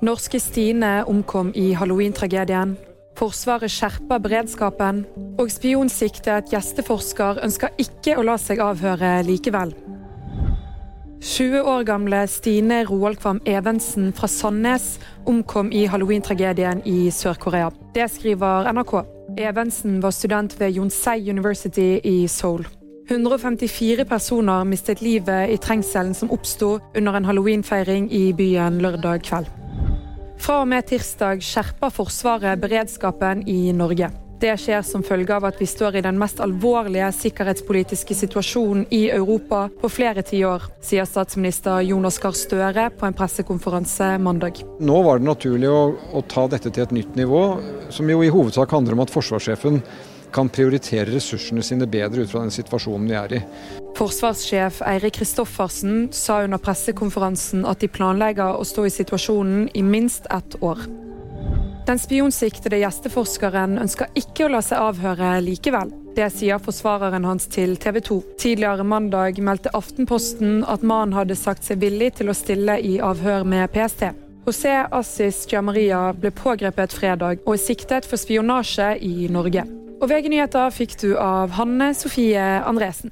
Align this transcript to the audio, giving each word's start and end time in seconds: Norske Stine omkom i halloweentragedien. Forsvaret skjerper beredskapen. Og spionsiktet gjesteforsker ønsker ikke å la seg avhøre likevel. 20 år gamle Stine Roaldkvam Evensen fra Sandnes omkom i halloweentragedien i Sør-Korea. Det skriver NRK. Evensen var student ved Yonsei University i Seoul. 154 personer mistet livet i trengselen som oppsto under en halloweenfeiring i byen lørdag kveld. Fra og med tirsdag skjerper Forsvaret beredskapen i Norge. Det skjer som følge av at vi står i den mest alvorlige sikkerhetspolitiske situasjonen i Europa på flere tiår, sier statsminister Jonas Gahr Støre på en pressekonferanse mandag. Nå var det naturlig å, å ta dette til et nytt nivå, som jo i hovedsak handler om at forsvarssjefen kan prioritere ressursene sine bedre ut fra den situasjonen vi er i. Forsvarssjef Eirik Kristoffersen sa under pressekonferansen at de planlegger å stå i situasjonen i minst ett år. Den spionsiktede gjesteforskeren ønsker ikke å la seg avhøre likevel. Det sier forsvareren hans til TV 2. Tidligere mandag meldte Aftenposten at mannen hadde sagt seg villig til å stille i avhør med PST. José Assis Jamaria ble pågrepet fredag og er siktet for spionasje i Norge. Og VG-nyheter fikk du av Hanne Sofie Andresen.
Norske 0.00 0.38
Stine 0.38 1.04
omkom 1.10 1.48
i 1.58 1.72
halloweentragedien. 1.74 2.76
Forsvaret 3.18 3.72
skjerper 3.72 4.20
beredskapen. 4.22 5.00
Og 5.42 5.50
spionsiktet 5.50 6.52
gjesteforsker 6.52 7.40
ønsker 7.42 7.74
ikke 7.82 8.14
å 8.14 8.22
la 8.28 8.36
seg 8.38 8.62
avhøre 8.62 9.16
likevel. 9.26 9.74
20 11.18 11.66
år 11.66 11.82
gamle 11.82 12.22
Stine 12.30 12.84
Roaldkvam 12.86 13.42
Evensen 13.42 14.12
fra 14.14 14.30
Sandnes 14.30 15.00
omkom 15.26 15.72
i 15.74 15.82
halloweentragedien 15.90 16.84
i 16.86 17.10
Sør-Korea. 17.10 17.72
Det 17.94 18.06
skriver 18.14 18.70
NRK. 18.70 18.96
Evensen 19.50 19.98
var 20.02 20.14
student 20.14 20.54
ved 20.60 20.78
Yonsei 20.78 21.26
University 21.26 21.98
i 22.06 22.28
Seoul. 22.30 22.62
154 23.10 24.06
personer 24.06 24.64
mistet 24.64 25.02
livet 25.02 25.50
i 25.50 25.58
trengselen 25.58 26.14
som 26.14 26.30
oppsto 26.30 26.76
under 26.94 27.18
en 27.18 27.26
halloweenfeiring 27.26 28.12
i 28.14 28.28
byen 28.36 28.78
lørdag 28.84 29.26
kveld. 29.26 29.57
Fra 30.38 30.62
og 30.62 30.68
med 30.70 30.86
tirsdag 30.86 31.42
skjerper 31.44 31.92
Forsvaret 31.92 32.60
beredskapen 32.62 33.42
i 33.50 33.72
Norge. 33.76 34.10
Det 34.38 34.52
skjer 34.62 34.84
som 34.86 35.02
følge 35.02 35.34
av 35.34 35.48
at 35.48 35.56
vi 35.58 35.66
står 35.66 35.96
i 35.98 36.02
den 36.06 36.18
mest 36.20 36.38
alvorlige 36.38 37.08
sikkerhetspolitiske 37.16 38.14
situasjonen 38.14 38.84
i 38.94 39.08
Europa 39.10 39.64
på 39.80 39.90
flere 39.90 40.22
tiår, 40.22 40.68
sier 40.78 41.08
statsminister 41.10 41.82
Jonas 41.82 42.20
Gahr 42.22 42.36
Støre 42.38 42.84
på 42.94 43.08
en 43.08 43.16
pressekonferanse 43.18 44.12
mandag. 44.22 44.62
Nå 44.78 45.00
var 45.02 45.18
det 45.18 45.26
naturlig 45.26 45.72
å, 45.72 45.82
å 46.14 46.22
ta 46.30 46.46
dette 46.54 46.70
til 46.70 46.86
et 46.86 46.94
nytt 47.00 47.18
nivå, 47.18 47.42
som 47.90 48.14
jo 48.14 48.22
i 48.22 48.30
hovedsak 48.30 48.70
handler 48.78 48.94
om 48.94 49.02
at 49.02 49.14
forsvarssjefen 49.16 49.82
kan 50.30 50.54
prioritere 50.54 51.10
ressursene 51.10 51.64
sine 51.66 51.90
bedre 51.90 52.22
ut 52.22 52.30
fra 52.30 52.44
den 52.44 52.54
situasjonen 52.54 53.10
vi 53.10 53.18
er 53.18 53.38
i. 53.40 53.44
Forsvarssjef 53.98 54.82
Eirik 54.86 55.16
Kristoffersen 55.18 56.08
sa 56.12 56.42
under 56.44 56.60
pressekonferansen 56.62 57.64
at 57.66 57.80
de 57.82 57.88
planlegger 57.90 58.54
å 58.54 58.62
stå 58.62 58.84
i 58.86 58.92
situasjonen 58.94 59.64
i 59.74 59.82
minst 59.82 60.28
ett 60.30 60.54
år. 60.62 60.84
Den 61.88 61.98
spionsiktede 61.98 62.78
gjesteforskeren 62.78 63.74
ønsker 63.82 64.12
ikke 64.20 64.46
å 64.46 64.52
la 64.54 64.60
seg 64.62 64.84
avhøre 64.84 65.32
likevel. 65.42 65.90
Det 66.14 66.30
sier 66.30 66.62
forsvareren 66.62 67.26
hans 67.26 67.50
til 67.50 67.74
TV 67.80 67.98
2. 68.06 68.20
Tidligere 68.38 68.86
mandag 68.86 69.42
meldte 69.42 69.74
Aftenposten 69.74 70.62
at 70.68 70.86
mannen 70.86 71.18
hadde 71.18 71.34
sagt 71.34 71.66
seg 71.66 71.82
villig 71.82 72.12
til 72.20 72.30
å 72.30 72.38
stille 72.38 72.78
i 72.78 73.00
avhør 73.02 73.42
med 73.50 73.66
PST. 73.74 74.12
José 74.46 74.78
Assis 74.94 75.42
Jamaria 75.50 76.12
ble 76.14 76.30
pågrepet 76.30 76.94
fredag 76.94 77.42
og 77.42 77.56
er 77.56 77.66
siktet 77.66 78.06
for 78.06 78.20
spionasje 78.20 78.94
i 79.02 79.26
Norge. 79.26 79.66
Og 79.98 80.06
VG-nyheter 80.06 80.70
fikk 80.70 81.00
du 81.02 81.16
av 81.18 81.58
Hanne 81.58 81.96
Sofie 81.98 82.46
Andresen. 82.62 83.10